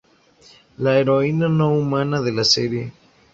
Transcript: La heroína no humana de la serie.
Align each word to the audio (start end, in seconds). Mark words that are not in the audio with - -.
La 0.79 0.97
heroína 0.97 1.47
no 1.47 1.75
humana 1.77 2.23
de 2.23 2.31
la 2.31 2.43
serie. 2.43 2.91